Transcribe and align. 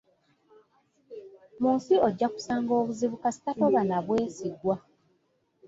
Mu 1.61 1.69
nsi 1.77 1.93
ojja 2.07 2.27
kusanga 2.33 2.71
obuzibu 2.79 3.15
kasita 3.23 3.51
toba 3.59 3.81
na 3.89 3.97
bwesigwa. 4.05 4.75